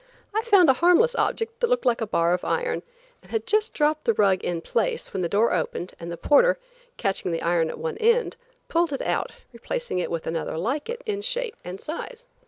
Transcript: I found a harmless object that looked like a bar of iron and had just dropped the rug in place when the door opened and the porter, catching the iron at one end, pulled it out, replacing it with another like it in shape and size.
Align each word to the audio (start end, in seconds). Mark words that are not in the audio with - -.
I 0.33 0.41
found 0.41 0.67
a 0.67 0.73
harmless 0.81 1.15
object 1.15 1.59
that 1.59 1.67
looked 1.69 1.85
like 1.85 2.01
a 2.01 2.07
bar 2.07 2.33
of 2.33 2.43
iron 2.43 2.81
and 3.21 3.29
had 3.29 3.45
just 3.45 3.71
dropped 3.71 4.05
the 4.05 4.15
rug 4.15 4.43
in 4.43 4.61
place 4.61 5.13
when 5.13 5.21
the 5.21 5.29
door 5.29 5.53
opened 5.53 5.93
and 5.99 6.11
the 6.11 6.17
porter, 6.17 6.57
catching 6.97 7.31
the 7.31 7.43
iron 7.43 7.69
at 7.69 7.77
one 7.77 7.99
end, 7.99 8.35
pulled 8.67 8.91
it 8.93 9.03
out, 9.03 9.31
replacing 9.53 9.99
it 9.99 10.09
with 10.09 10.25
another 10.25 10.57
like 10.57 10.89
it 10.89 11.03
in 11.05 11.21
shape 11.21 11.55
and 11.63 11.79
size. 11.79 12.25